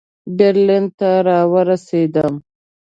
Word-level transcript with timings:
برلین 0.37 0.85
ته 0.97 1.09
را 1.27 1.39
ورسېدم. 1.51 2.33